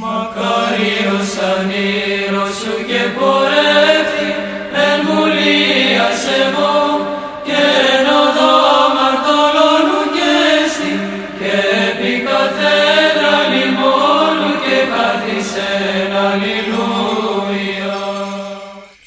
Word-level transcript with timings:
Καρίος 0.00 1.32
ανήρος 1.52 2.54
σου 2.60 2.76
και 2.86 3.02
πορεύθη 3.18 4.30
εν 4.84 4.98
βουλίας 5.06 6.20
εγώ 6.42 6.76
και 7.46 7.60
εν 7.92 8.06
οδό 8.22 8.56
μαρτωλώνου 8.96 10.02
και 10.16 10.32
στη 10.72 10.92
και 11.38 11.54
επί 11.88 12.12
καθένα 12.28 13.32
λιμόνου 13.52 14.52
και 14.64 14.78
καθισεν 14.92 16.12
αλληλούια. 16.26 17.96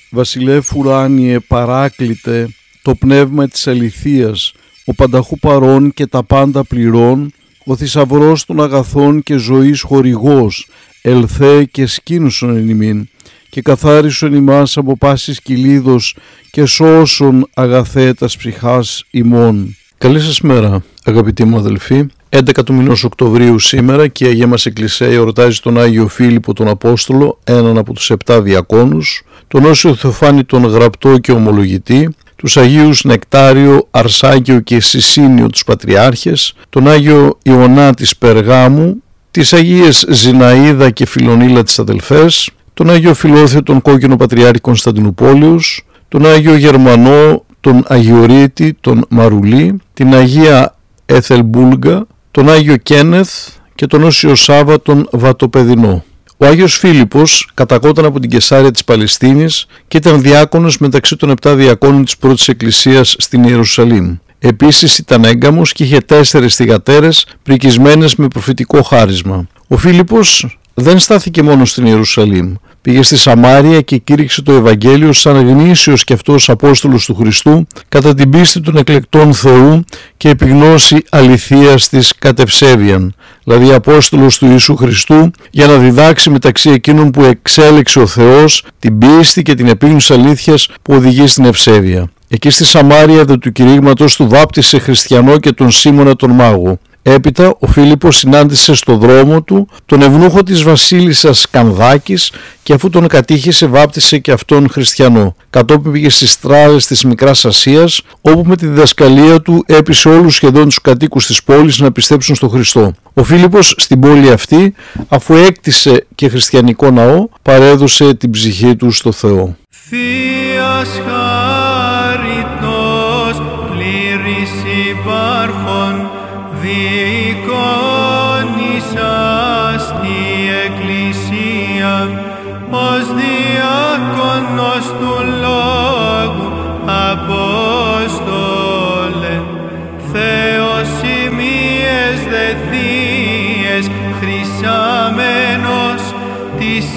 Βασιλεύ 0.10 0.62
ουράνιε 0.76 1.40
παράκλητε 1.40 2.50
το 2.82 2.96
πνεύμα 2.96 3.48
της 3.48 3.68
αληθείας, 3.68 4.54
ο 4.86 4.94
πανταχού 4.94 5.40
παρών 5.40 5.94
και 5.94 6.08
τα 6.08 6.24
πάντα 6.24 6.64
πληρών, 6.64 7.34
ο 7.66 7.76
θησαυρός 7.76 8.46
των 8.46 8.62
αγαθών 8.62 9.24
και 9.24 9.38
ζωής 9.38 9.82
χορηγός, 9.82 10.68
ελθέ 11.02 11.64
και 11.64 11.86
σκήνουσον 11.86 12.56
εν 12.58 12.70
ημίν, 12.70 13.08
και 13.50 13.62
καθάρισον 13.62 14.34
ημάς 14.34 14.78
από 14.78 14.98
πάσης 14.98 15.42
κυλίδος 15.42 16.16
και 16.52 16.66
σώσον 16.66 17.50
αγαθέ 17.54 18.14
τας 18.14 18.38
ψυχάς 18.38 19.04
ημών. 19.12 19.76
Καλή 19.98 20.20
σας 20.20 20.42
μέρα 20.42 20.84
αγαπητοί 21.04 21.44
μου 21.44 21.58
αδελφοί. 21.58 22.06
11 22.30 22.64
του 22.66 22.74
μηνός 22.74 23.04
Οκτωβρίου 23.04 23.60
σήμερα 23.60 24.08
και 24.08 24.26
η 24.26 24.28
Αγία 24.28 24.48
μας 24.48 24.66
Εκκλησία 24.66 25.08
εορτάζει 25.08 25.60
τον 25.60 25.80
Άγιο 25.80 26.08
Φίλιππο 26.08 26.54
τον 26.54 26.68
Απόστολο, 26.68 27.40
έναν 27.44 27.78
από 27.78 27.94
τους 27.94 28.10
επτά 28.10 28.42
διακόνους, 28.42 29.24
τον 29.48 29.66
Όσιο 29.66 29.96
Θεοφάνη 29.96 30.44
τον 30.44 30.66
Γραπτό 30.66 31.18
και 31.18 31.32
Ομολογητή, 31.32 32.16
τους 32.36 32.58
Αγίους 32.58 33.04
Νεκτάριο, 33.04 33.88
Αρσάκιο 33.92 34.60
και 34.60 34.82
Σισίνιο 34.82 35.48
τους 35.48 35.64
Πατριάρχες, 35.64 36.54
τον 36.70 36.88
Άγιο 36.88 37.38
Ιωνά 37.44 37.94
της 37.94 38.18
Περγάμου, 38.18 39.04
τις 39.32 39.54
Αγίες 39.54 40.06
Ζηναίδα 40.10 40.90
και 40.90 41.06
Φιλονίλα 41.06 41.64
της 41.64 41.80
Αδελφές, 41.80 42.50
τον 42.74 42.90
Άγιο 42.90 43.14
Φιλόθεο 43.14 43.64
τον 43.64 43.82
Κόκκινο 43.82 44.16
Πατριάρχη 44.16 44.60
Κωνσταντινούπολιους, 44.60 45.86
τον 46.08 46.26
Άγιο 46.26 46.56
Γερμανό 46.56 47.46
τον 47.66 47.84
Αγιορείτη 47.88 48.78
τον 48.82 49.06
Μαρουλή, 49.10 49.80
την 49.94 50.16
Αγία 50.16 50.76
Εθελμπούλγα, 51.06 52.06
τον 52.32 52.50
Άγιο 52.50 52.78
Κένεθ 52.78 53.48
και 53.76 53.88
τον 53.88 54.04
Όσιο 54.04 54.36
Σάβα 54.36 54.82
τον 54.82 55.08
Βατοπεδινό. 55.12 56.04
Ο 56.38 56.46
Άγιος 56.46 56.78
Φίλιππος 56.78 57.50
κατακόταν 57.54 58.06
από 58.06 58.20
την 58.20 58.30
Κεσάρια 58.30 58.72
της 58.72 58.84
Παλαιστίνης 58.84 59.66
και 59.88 59.98
ήταν 59.98 60.22
διάκονος 60.22 60.78
μεταξύ 60.78 61.16
των 61.16 61.30
επτά 61.30 61.56
διακόνων 61.56 62.06
της 62.06 62.18
πρώτης 62.18 62.48
εκκλησίας 62.48 63.16
στην 63.18 63.44
Ιερουσαλήμ. 63.44 64.16
Επίσης 64.40 64.98
ήταν 64.98 65.24
έγκαμος 65.24 65.72
και 65.72 65.84
είχε 65.84 66.00
τέσσερις 66.00 66.56
θυγατέρες 66.56 67.28
πρικισμένες 67.44 68.16
με 68.16 68.28
προφητικό 68.28 68.82
χάρισμα. 68.82 69.48
Ο 69.68 69.78
Φίλιππος 69.78 70.58
δεν 70.74 71.00
στάθηκε 71.00 71.44
μόνο 71.44 71.66
στην 71.66 71.86
Ιερουσαλήμ. 71.86 72.54
Πήγε 72.86 73.02
στη 73.02 73.18
Σαμάρια 73.18 73.82
και 73.82 73.98
κήρυξε 73.98 74.42
το 74.42 74.52
Ευαγγέλιο 74.52 75.14
σαν 75.14 75.48
γνήσιος 75.48 76.04
και 76.04 76.14
αυτός 76.14 76.50
Απόστολος 76.50 77.06
του 77.06 77.16
Χριστού 77.16 77.68
κατά 77.90 78.14
την 78.14 78.30
πίστη 78.30 78.62
των 78.62 78.78
εκλεκτών 78.78 79.34
Θεού 79.34 79.84
και 80.18 80.30
επιγνώση 80.30 80.98
αληθείας 81.10 81.90
της 81.90 82.14
κατευσέβιαν, 82.20 83.16
δηλαδή 83.44 83.74
Απόστολος 83.74 84.38
του 84.38 84.46
Ιησού 84.46 84.76
Χριστού 84.76 85.32
για 85.52 85.68
να 85.68 85.78
διδάξει 85.78 86.30
μεταξύ 86.30 86.70
εκείνων 86.70 87.12
που 87.12 87.24
εξέλεξε 87.24 88.00
ο 88.00 88.08
Θεός 88.08 88.66
την 88.80 88.98
πίστη 88.98 89.42
και 89.42 89.54
την 89.54 89.68
επίγνωση 89.68 90.14
αλήθειας 90.14 90.68
που 90.82 90.94
οδηγεί 90.94 91.28
στην 91.28 91.46
ευσέβεια. 91.46 92.10
Εκεί 92.28 92.50
στη 92.50 92.66
Σαμάρια 92.66 93.26
δε 93.26 93.38
του 93.38 93.52
κηρύγματος 93.52 94.16
του 94.16 94.28
βάπτισε 94.30 94.80
χριστιανό 94.80 95.38
και 95.38 95.52
τον 95.52 95.72
Σίμωνα 95.72 96.16
τον 96.16 96.32
Μάγο. 96.32 96.80
Έπειτα 97.08 97.56
ο 97.60 97.68
Φίλιππος 97.68 98.18
συνάντησε 98.18 98.74
στο 98.74 98.98
δρόμο 98.98 99.42
του 99.42 99.68
τον 99.86 100.02
ευνούχο 100.02 100.44
της 100.44 100.64
βασίλισσας 100.64 101.48
Κανδάκης 101.50 102.32
και 102.64 102.74
αφού 102.74 102.90
τον 102.90 103.08
κατήχησε 103.08 103.66
βάπτισε 103.66 104.18
και 104.18 104.32
αυτόν 104.32 104.70
χριστιανό. 104.70 105.36
Κατόπιν 105.50 105.92
πήγε 105.92 106.10
στις 106.10 106.40
τράλες 106.40 106.86
της 106.86 107.04
Μικράς 107.04 107.46
Ασίας 107.46 108.02
όπου 108.22 108.44
με 108.46 108.56
τη 108.56 108.68
διδασκαλία 108.68 109.42
του 109.42 109.64
έπεισε 109.68 110.10
όλους 110.10 110.36
σχεδόν 110.36 110.66
τους 110.66 110.82
κατοίκους 110.82 111.26
της 111.26 111.44
πόλης 111.44 111.80
να 111.80 111.92
πιστέψουν 111.92 112.36
στο 112.36 112.48
Χριστό. 112.48 112.94
Ο 113.14 113.24
Φίλιππος 113.24 113.76
στην 113.78 114.00
πόλη 114.00 114.32
αυτή 114.32 114.74
αφού 115.08 115.36
έκτισε 115.36 116.06
και 116.16 116.30
χριστιανικό 116.30 116.92
ναό 116.92 117.28
παρέδωσε 117.42 118.14
την 118.14 118.30
ψυχή 118.32 118.76
του 118.76 118.92
στο 118.92 119.12
Θεός. 119.12 119.50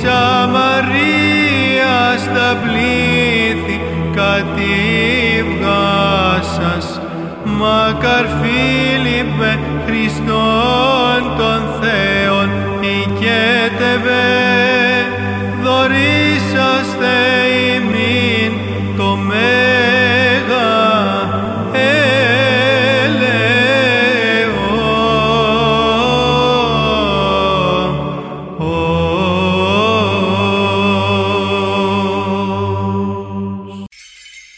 Σαμαρία 0.01 1.59
στα 2.19 2.49
πλήθη 2.63 3.81
κατήβγα 4.15 5.83
σας 6.43 7.01
μακαρ 7.45 8.27
Φίλιππε 8.41 9.59
Χριστόν 9.87 11.21
τον 11.39 11.63
Θεόν 11.81 12.51
οικέτευε 12.81 14.38